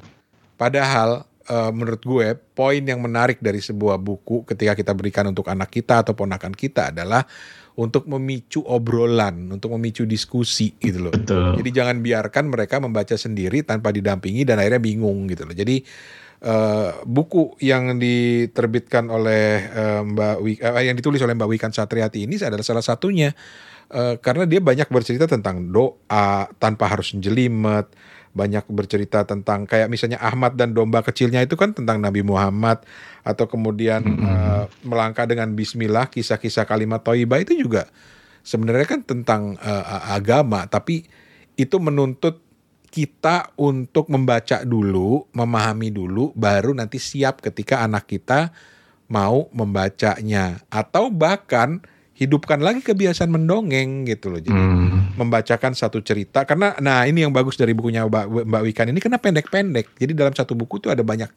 [0.56, 5.68] Padahal uh, menurut gue poin yang menarik dari sebuah buku ketika kita berikan untuk anak
[5.68, 7.28] kita atau ponakan kita adalah
[7.74, 11.14] untuk memicu obrolan, untuk memicu diskusi gitu loh.
[11.14, 11.58] Betul.
[11.58, 15.56] Jadi jangan biarkan mereka membaca sendiri tanpa didampingi dan akhirnya bingung gitu loh.
[15.58, 15.82] Jadi
[16.44, 22.28] uh, buku yang diterbitkan oleh uh, Mbak Wik, uh, yang ditulis oleh Mbak Wikan Satriati
[22.28, 23.32] ini adalah salah satunya
[23.90, 27.88] uh, karena dia banyak bercerita tentang doa tanpa harus jelimet,
[28.36, 32.84] banyak bercerita tentang kayak misalnya Ahmad dan domba kecilnya itu kan tentang Nabi Muhammad
[33.24, 34.28] atau kemudian mm -hmm.
[34.28, 37.88] uh, melangkah dengan Bismillah kisah-kisah kalimat Toibah itu juga
[38.44, 41.08] sebenarnya kan tentang uh, agama tapi
[41.56, 42.42] itu menuntut
[42.94, 48.54] kita untuk membaca dulu, memahami dulu, baru nanti siap ketika anak kita
[49.10, 50.62] mau membacanya.
[50.70, 51.82] Atau bahkan
[52.14, 54.38] hidupkan lagi kebiasaan mendongeng gitu loh.
[54.38, 55.18] Jadi hmm.
[55.18, 59.18] membacakan satu cerita karena nah ini yang bagus dari bukunya Mbak, Mbak Wikan ini karena
[59.18, 59.98] pendek-pendek.
[59.98, 61.30] Jadi dalam satu buku itu ada banyak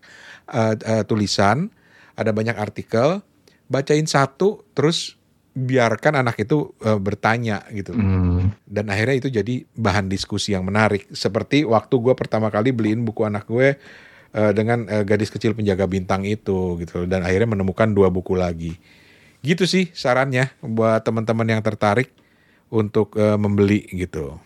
[0.52, 1.72] uh, uh, tulisan,
[2.12, 3.24] ada banyak artikel,
[3.72, 5.15] bacain satu terus
[5.56, 8.68] biarkan anak itu uh, bertanya gitu hmm.
[8.68, 11.08] dan akhirnya itu jadi bahan diskusi yang menarik.
[11.08, 13.80] Seperti waktu gue pertama kali beliin buku anak gue
[14.36, 18.76] uh, dengan uh, gadis kecil penjaga bintang itu gitu dan akhirnya menemukan dua buku lagi.
[19.40, 22.12] Gitu sih sarannya buat teman-teman yang tertarik
[22.68, 24.36] untuk uh, membeli gitu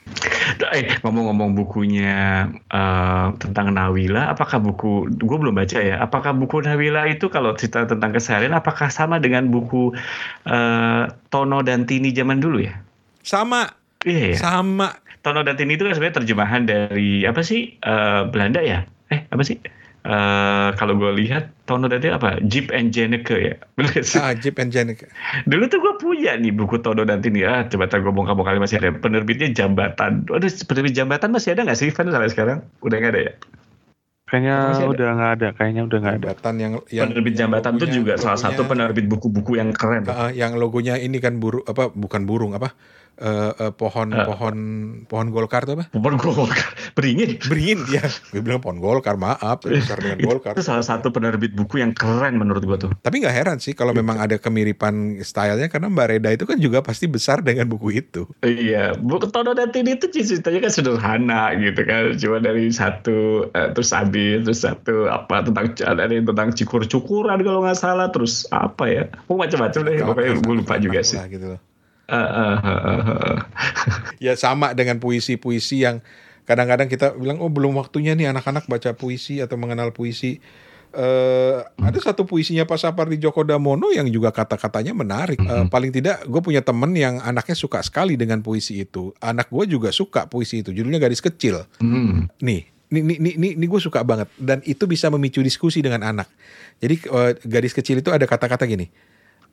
[0.74, 6.00] eh ngomong-ngomong bukunya uh, tentang Nawila, apakah buku gue belum baca ya?
[6.02, 9.94] Apakah buku Nawila itu kalau cerita tentang keseharian, apakah sama dengan buku
[10.48, 12.74] uh, Tono dan Tini zaman dulu ya?
[13.22, 13.70] Sama.
[14.02, 14.34] Iya.
[14.34, 14.38] Ya?
[14.38, 14.96] Sama.
[15.20, 18.88] Tono dan Tini itu kan sebenarnya terjemahan dari apa sih uh, Belanda ya?
[19.12, 19.60] Eh apa sih?
[20.00, 22.40] Uh, kalau gue lihat tahun tadi apa?
[22.40, 23.54] Jeep and Janneke ya?
[24.24, 25.12] Ah Jeep and Janneke
[25.44, 28.56] dulu tuh gue punya nih buku Tono dan Tini ah coba tak gue bongkar kali
[28.56, 28.96] masih ada.
[28.96, 30.24] Penerbitnya Jambatan.
[30.24, 32.58] Waduh penerbit Jambatan masih ada nggak sih Van sampai sekarang?
[32.80, 33.32] Udah nggak ada ya?
[34.30, 36.26] Kayaknya udah nggak ada, kayaknya udah nggak ada.
[36.30, 40.06] Jambatan yang, yang penerbit yang Jambatan itu juga logonya, salah satu penerbit buku-buku yang keren.
[40.06, 42.72] Uh, yang logonya ini kan burung apa bukan burung apa
[43.20, 44.24] eh, eh, pohon Eh.
[44.26, 44.56] pohon
[45.06, 45.92] pohon golkar tuh apa?
[45.92, 47.36] Pohon Golkar beringin.
[47.46, 48.02] Beringin ya.
[48.32, 50.56] Gue bilang pohon golkar, maaf, besar dengan golkar.
[50.56, 52.90] Itu salah satu penerbit buku yang keren menurut gua tuh.
[52.98, 56.80] Tapi nggak heran sih kalau memang ada kemiripan stylenya karena Mbak Reda itu kan juga
[56.80, 58.24] pasti besar dengan buku itu.
[58.40, 63.68] Iya, buku Tono dan Tini itu ceritanya kan sederhana gitu kan, cuma dari satu eh,
[63.70, 68.84] terus habis terus satu apa tentang ada yang tentang cukur-cukuran kalau nggak salah, terus apa
[68.88, 71.18] ya, oh macam-macam deh, pokoknya gue lupa juga sih.
[71.20, 71.60] Gitu loh.
[74.24, 76.04] Ya sama dengan puisi-puisi yang
[76.44, 80.42] kadang-kadang kita bilang oh belum waktunya nih anak-anak baca puisi atau mengenal puisi.
[80.90, 85.38] Eh ada satu puisinya Pak Sapardi Djoko Damono yang juga kata-katanya menarik.
[85.38, 89.14] Eh, paling tidak gue punya temen yang anaknya suka sekali dengan puisi itu.
[89.22, 90.74] Anak gue juga suka puisi itu.
[90.74, 91.62] Judulnya Gadis Kecil.
[91.78, 92.26] Hmm.
[92.42, 96.02] Nih, nih, nih, nih, nih, nih gue suka banget dan itu bisa memicu diskusi dengan
[96.02, 96.28] anak.
[96.82, 98.90] Jadi eh, gadis kecil itu ada kata-kata gini,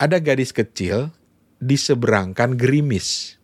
[0.01, 1.13] ada gadis kecil
[1.57, 3.37] diseberangkan gerimis.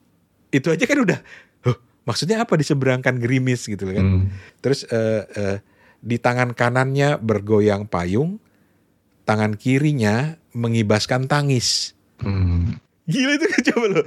[0.54, 1.20] Itu aja kan udah,
[1.66, 4.06] huh, maksudnya apa diseberangkan gerimis gitu kan?
[4.06, 4.24] Hmm.
[4.62, 5.58] Terus eh, eh,
[6.04, 8.38] di tangan kanannya bergoyang payung,
[9.24, 11.98] tangan kirinya mengibaskan tangis.
[12.22, 12.78] Hmm.
[13.04, 14.02] Gila itu kan coba lo.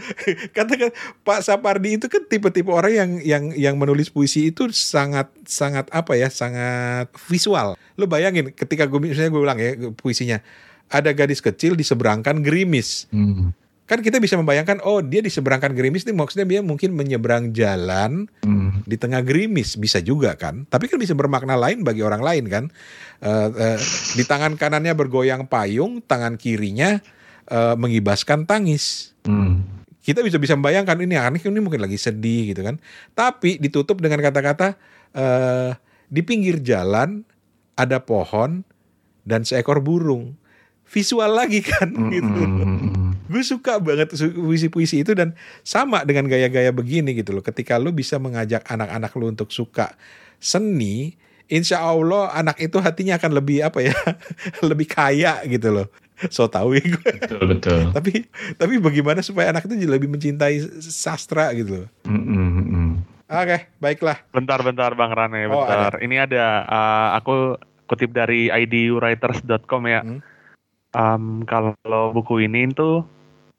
[0.57, 0.91] Katakan
[1.21, 6.17] Pak Sapardi itu kan tipe-tipe orang yang yang yang menulis puisi itu sangat sangat apa
[6.17, 7.77] ya, sangat visual.
[8.01, 10.41] Lo bayangin ketika gue misalnya gue ulang ya puisinya.
[10.87, 13.11] Ada gadis kecil diseberangkan gerimis.
[13.11, 13.53] Hmm.
[13.87, 18.83] Kan kita bisa membayangkan oh dia diseberangkan gerimis ini maksudnya dia mungkin menyeberang jalan Hmm.
[18.83, 20.67] di tengah gerimis bisa juga kan.
[20.67, 22.65] Tapi kan bisa bermakna lain bagi orang lain kan.
[23.23, 23.79] Eh, eh,
[24.19, 26.99] di tangan kanannya bergoyang payung, tangan kirinya
[27.47, 29.63] eh, mengibaskan tangis Hmm.
[30.03, 32.83] kita bisa bisa membayangkan ini anak ini mungkin lagi sedih gitu kan.
[33.15, 34.75] Tapi ditutup dengan kata-kata
[35.15, 35.71] eh,
[36.07, 37.23] di pinggir jalan
[37.75, 38.67] ada pohon
[39.23, 40.35] dan seekor burung.
[40.87, 42.11] Visual lagi kan Hmm.
[42.11, 42.41] gitu.
[42.43, 43.13] Hmm.
[43.27, 47.43] Gue suka banget puisi-puisi itu dan sama dengan gaya-gaya begini gitu loh.
[47.43, 49.99] Ketika lo bisa mengajak anak-anak lo untuk suka
[50.39, 53.95] seni, insya Allah anak itu hatinya akan lebih apa ya,
[54.71, 55.89] lebih kaya gitu loh.
[56.31, 57.13] So tahu ya gue.
[57.19, 57.81] Betul betul.
[57.93, 58.25] tapi
[58.57, 61.89] tapi bagaimana supaya anak itu lebih mencintai sastra gitu loh.
[62.07, 62.91] Hmm, hmm.
[63.27, 64.23] Oke, baiklah.
[64.31, 65.99] Bentar-bentar Bang Rane, Oh, bentar.
[65.99, 67.59] Ini ada uh, aku
[67.91, 70.01] kutip dari idwriters.com ya.
[70.07, 70.23] Hmm.
[70.97, 71.77] Um, kalau
[72.17, 73.05] buku ini tuh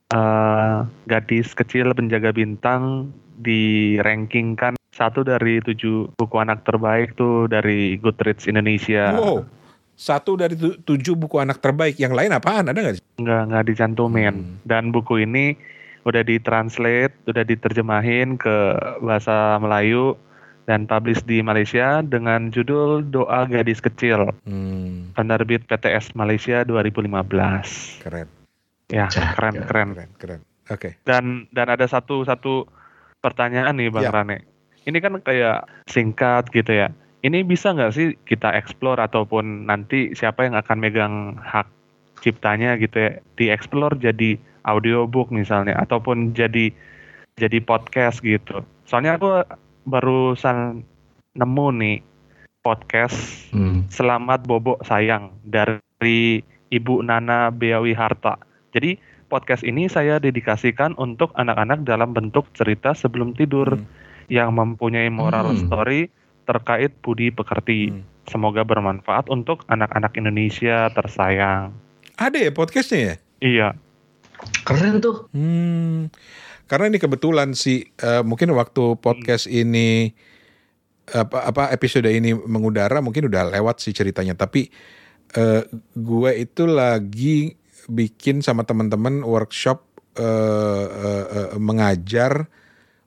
[0.09, 8.01] uh, gadis kecil penjaga bintang di rankingkan satu dari tujuh buku anak terbaik tuh dari
[8.01, 9.13] Goodreads Indonesia.
[9.13, 9.45] Wow.
[9.93, 12.01] Satu dari tu- tujuh buku anak terbaik.
[12.01, 12.73] Yang lain apaan?
[12.73, 13.21] Ada nggak?
[13.21, 14.33] Nggak nggak dicantumin.
[14.33, 14.57] Hmm.
[14.65, 15.53] Dan buku ini
[16.05, 20.17] udah ditranslate, udah diterjemahin ke bahasa Melayu
[20.67, 24.35] dan publish di Malaysia dengan judul Doa Gadis Kecil.
[24.43, 28.03] Hmm, Penerbit PTS Malaysia 2015.
[28.03, 28.27] keren,
[28.91, 29.35] Ya, Cakep.
[29.35, 29.89] keren keren.
[29.95, 30.41] keren, keren.
[30.67, 30.99] Oke.
[31.07, 32.67] Dan dan ada satu satu
[33.23, 34.11] pertanyaan nih Bang Ya.
[34.11, 34.43] Rane.
[34.83, 36.91] Ini kan kayak singkat gitu ya.
[37.23, 41.67] Ini bisa nggak sih kita explore ataupun nanti siapa yang akan megang hak
[42.19, 46.71] ciptanya gitu ya dieksplor jadi audiobook misalnya ataupun jadi
[47.35, 48.63] jadi podcast gitu.
[48.87, 49.43] Soalnya aku
[49.87, 50.83] barusan
[51.39, 51.97] nemu nih
[52.59, 53.87] podcast Hmm.
[53.87, 58.35] Selamat Bobo Sayang dari Ibu Nana Beawi Harta.
[58.75, 58.99] Jadi
[59.31, 63.87] podcast ini saya dedikasikan untuk anak-anak dalam bentuk cerita sebelum tidur Hmm.
[64.27, 65.71] yang mempunyai moral Hmm.
[65.71, 66.11] story
[66.43, 67.95] terkait budi pekerti.
[67.95, 68.03] Hmm.
[68.27, 71.71] Semoga bermanfaat untuk anak-anak Indonesia tersayang.
[72.19, 73.15] Ada ya podcastnya ya?
[73.39, 73.67] Iya,
[74.67, 75.25] Keren tuh.
[75.33, 76.13] Hmm,
[76.67, 80.11] karena ini kebetulan sih eh, mungkin waktu podcast ini
[81.07, 84.67] apa apa episode ini mengudara mungkin udah lewat sih ceritanya tapi
[85.33, 85.63] eh,
[85.95, 87.55] gue itu lagi
[87.87, 89.87] bikin sama teman-teman workshop
[90.19, 90.25] eh,
[90.87, 92.51] eh, eh, mengajar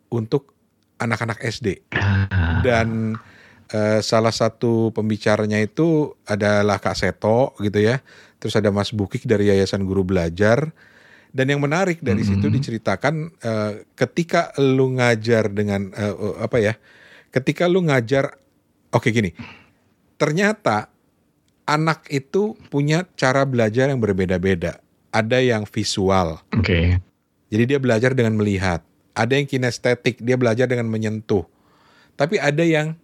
[0.09, 0.57] untuk
[0.97, 2.61] anak-anak SD Ah.
[2.65, 3.21] dan
[3.69, 8.01] eh, salah satu pembicaranya itu adalah Kak Seto gitu ya.
[8.41, 10.73] Terus ada Mas Bukik dari Yayasan Guru Belajar.
[11.31, 12.55] Dan yang menarik dari situ Mhm.
[12.59, 16.75] diceritakan eh, ketika lu ngajar dengan eh, apa ya?
[17.31, 18.35] Ketika lu ngajar
[18.91, 19.31] oke gini.
[20.19, 20.91] Ternyata
[21.65, 24.83] anak itu punya cara belajar yang berbeda-beda.
[25.15, 26.43] Ada yang visual.
[26.55, 26.99] Oke.
[27.51, 28.83] Jadi dia belajar dengan melihat.
[29.15, 31.47] Ada yang kinestetik, dia belajar dengan menyentuh.
[32.15, 32.99] Tapi ada yang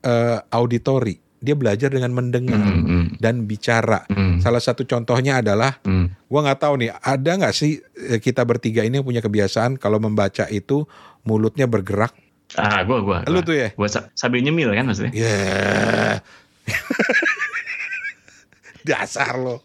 [0.00, 4.04] eh, auditory, dia belajar dengan mendengar Hmm, hmm, dan bicara.
[4.06, 6.26] hmm, Salah satu contohnya adalah, hmm.
[6.26, 9.96] gua nggak tahu nih, ada nggak sih eh, kita bertiga ini yang punya kebiasaan kalau
[9.96, 10.88] membaca itu
[11.22, 12.16] mulutnya bergerak?
[12.54, 13.18] Ah, gua gua.
[13.24, 13.44] Lu gua.
[13.44, 13.68] tuh ya?
[13.72, 15.12] Gua sa- sambil nyemil kan maksudnya.
[15.12, 16.22] Ya.
[18.84, 19.62] Dasar lo.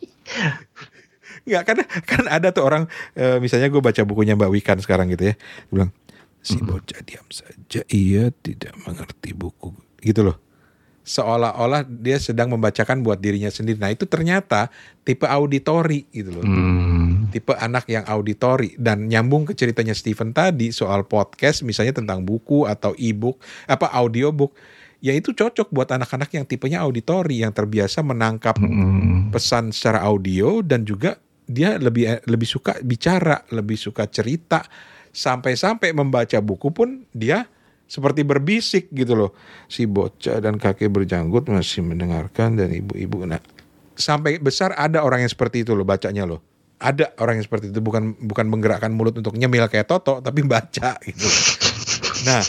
[1.41, 5.29] Nggak kan kan ada tuh orang eh, misalnya gue baca bukunya Mbak Wikan sekarang gitu
[5.29, 5.35] ya.
[5.35, 5.91] Dia bilang
[6.41, 7.85] Si bocah diam saja.
[7.87, 9.73] Ia tidak mengerti buku.
[9.97, 10.41] Gitu loh.
[11.11, 13.75] Seolah-olah dia sedang membacakan buat dirinya sendiri.
[13.75, 14.71] Nah itu ternyata
[15.03, 16.45] tipe auditori gitu loh.
[16.47, 17.27] Hmm.
[17.35, 18.79] Tipe anak yang auditori.
[18.79, 23.43] Dan nyambung ke ceritanya Steven tadi soal podcast misalnya tentang buku atau e-book.
[23.67, 24.55] Apa audiobook.
[25.03, 27.43] Ya itu cocok buat anak-anak yang tipenya auditori.
[27.43, 29.35] Yang terbiasa menangkap Hmm.
[29.35, 34.63] pesan secara audio dan juga dia lebih lebih suka bicara, lebih suka cerita
[35.11, 37.43] sampai-sampai membaca buku pun dia
[37.91, 39.35] seperti berbisik gitu loh.
[39.67, 43.43] Si bocah dan kakek berjanggut masih mendengarkan dan ibu-ibu nah
[43.99, 46.39] sampai besar ada orang yang seperti itu loh bacanya loh.
[46.79, 50.97] Ada orang yang seperti itu bukan bukan menggerakkan mulut untuk nyemil kayak Toto tapi baca
[51.03, 51.27] gitu.
[52.25, 52.41] Nah,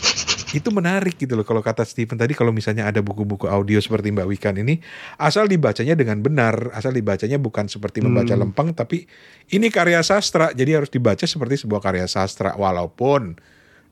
[0.53, 4.29] itu menarik gitu loh kalau kata Stephen tadi kalau misalnya ada buku-buku audio seperti Mbak
[4.29, 4.81] Wikan ini
[5.21, 8.49] asal dibacanya dengan benar, asal dibacanya bukan seperti membaca Hmm.
[8.49, 9.05] lempeng tapi
[9.53, 13.37] ini karya sastra jadi harus dibaca seperti sebuah karya sastra walaupun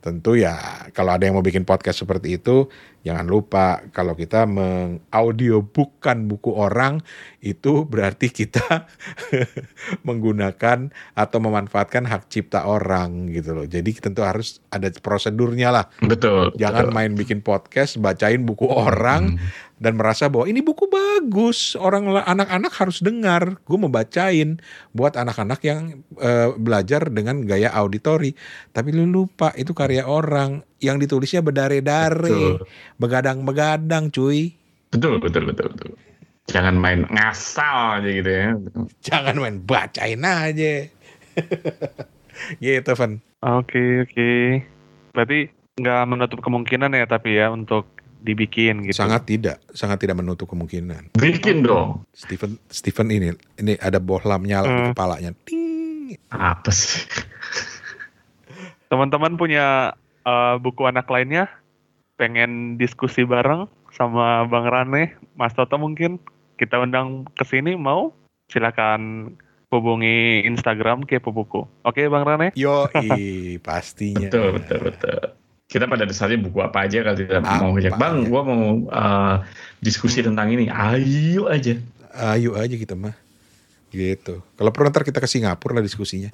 [0.00, 0.56] tentu ya
[0.96, 7.00] kalau ada yang mau bikin podcast seperti itu jangan lupa kalau kita mengaudiobookkan buku orang
[7.40, 8.88] itu berarti kita
[10.08, 13.64] menggunakan atau memanfaatkan hak cipta orang gitu loh.
[13.64, 15.88] Jadi tentu harus ada prosedurnya lah.
[16.04, 16.52] Betul.
[16.60, 16.96] Jangan betul.
[16.96, 19.38] main bikin podcast bacain buku orang Hmm.
[19.80, 23.56] Dan merasa bahwa ini buku bagus, orang anak-anak harus dengar.
[23.64, 24.60] Gue mau bacain
[24.92, 28.36] buat anak-anak yang eh, belajar dengan gaya auditori.
[28.76, 32.60] Tapi lu lupa itu karya orang yang ditulisnya bedare-dare,
[33.00, 34.52] begadang-begadang, cuy.
[34.92, 35.90] Betul, betul, betul, betul.
[36.52, 38.48] Jangan main ngasal aja gitu ya.
[39.00, 40.92] Jangan main bacain aja.
[42.60, 43.12] gitu, Van.
[43.40, 44.30] Oke oke.
[45.16, 45.48] Berarti
[45.80, 47.88] nggak menutup kemungkinan ya tapi ya untuk
[48.20, 49.00] dibikin gitu.
[49.00, 51.12] Sangat tidak, sangat tidak menutup kemungkinan.
[51.16, 52.04] Bikin dong.
[52.12, 54.90] Stephen Stephen ini ini ada bohlam nyala di Hmm.
[54.92, 55.30] kepalanya.
[55.44, 56.14] Ting.
[56.30, 57.06] Apa sih?
[58.90, 61.48] Teman-teman punya eh, buku anak lainnya?
[62.20, 63.64] Pengen diskusi bareng
[63.96, 66.20] sama Bang Rane, Mas Toto mungkin?
[66.60, 68.12] Kita undang ke sini mau?
[68.52, 69.32] Silakan
[69.72, 71.64] hubungi Instagram Kepo Buku.
[71.86, 72.52] Oke Bang Rane?
[72.58, 72.90] Yo,
[73.64, 74.28] pastinya.
[74.28, 75.20] Betul, betul, betul.
[75.70, 79.38] Kita pada dasarnya buku apa aja kalau tidak Apa mau ngajak bang, gua mau uh,
[79.78, 80.66] diskusi tentang ini.
[80.66, 81.78] Ayo aja.
[82.34, 83.14] Ayo aja kita mah.
[83.94, 84.42] Gitu.
[84.42, 86.30] Kalau perlu ntar kita ke Singapura lah diskusinya.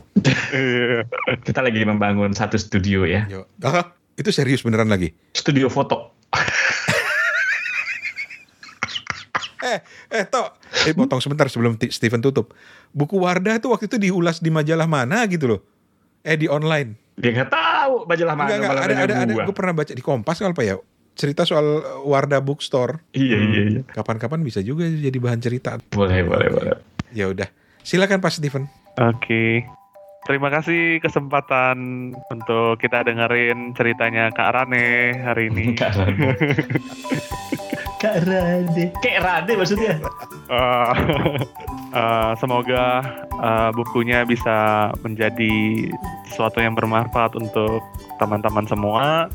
[1.46, 3.48] Kita lagi membangun satu studio ya, Yo.
[3.64, 5.12] Ah, itu serius beneran lagi.
[5.36, 6.16] studio foto.
[9.66, 9.82] Eh,
[10.14, 10.46] eh toh.
[10.86, 12.54] Eh potong sebentar sebelum Steven tutup.
[12.94, 15.60] Buku Wardah tuh waktu itu diulas di majalah mana gitu loh.
[16.22, 17.05] Eh di online.
[17.16, 19.44] Dia nggak tahu majalah mana Enggak, enggak, ada, ada, ada, gua.
[19.48, 20.76] gue pernah baca di Kompas kalau apa ya.
[21.16, 23.00] Cerita soal Wardah Bookstore.
[23.16, 23.80] Iya, iya, iya.
[23.88, 25.80] Kapan-kapan bisa juga jadi bahan cerita.
[25.96, 26.76] Boleh, boleh, boleh.
[27.16, 27.48] Ya udah.
[27.80, 28.68] Silakan Pak Steven.
[29.00, 29.64] Oke.
[30.28, 35.72] Terima kasih kesempatan untuk kita dengerin ceritanya Kak Rane hari ini.
[35.80, 36.36] Kak Rade.
[37.96, 38.92] Kak Rade.
[39.00, 39.94] Kayak Rade maksudnya.
[40.52, 40.92] Eh,
[42.00, 43.00] eh, semoga
[43.40, 45.88] eh, bukunya bisa menjadi
[46.28, 47.80] sesuatu yang bermanfaat untuk
[48.20, 49.32] teman-teman semua.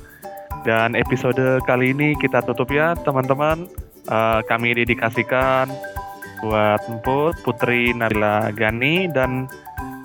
[0.62, 3.65] Dan episode kali ini kita tutup ya teman-teman.
[4.06, 5.69] Eh, kami dedikasikan
[6.41, 9.45] buat Emput, Putri Nabila Gani, dan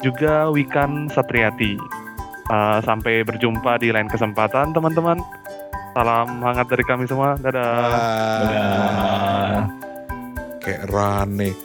[0.05, 1.77] juga Wikan Satriati.
[2.47, 5.19] Eh, sampai berjumpa di lain kesempatan teman-teman.
[5.97, 7.41] Salam hangat dari kami semua.
[7.41, 7.73] Dadah.
[7.73, 9.65] Ah, Dadah.
[10.61, 11.57] kayak Rane.